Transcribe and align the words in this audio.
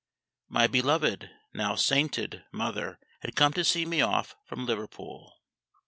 My 0.49 0.65
beloved, 0.65 1.29
now 1.53 1.75
sainted, 1.75 2.43
mother 2.51 2.97
had 3.19 3.35
come 3.35 3.53
to 3.53 3.63
see 3.63 3.85
me 3.85 4.01
off 4.01 4.35
from 4.47 4.65
Liverpool. 4.65 5.31